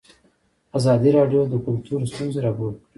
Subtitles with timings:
[0.77, 2.87] ازادي راډیو د کلتور ستونزې راپور کړي.